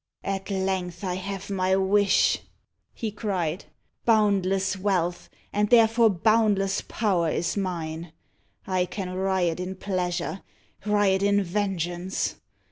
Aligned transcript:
"At 0.23 0.49
length 0.49 1.03
I 1.03 1.13
have 1.17 1.51
my 1.51 1.75
wish," 1.75 2.39
he 2.91 3.11
cried. 3.11 3.65
"Boundless 4.03 4.75
wealth, 4.75 5.29
and 5.53 5.69
therefore 5.69 6.09
boundless 6.09 6.81
power, 6.87 7.29
is 7.29 7.55
mine. 7.55 8.11
I 8.65 8.85
can 8.87 9.13
riot 9.13 9.59
in 9.59 9.75
pleasure 9.75 10.41
riot 10.87 11.21
in 11.21 11.43
vengeance. 11.43 12.37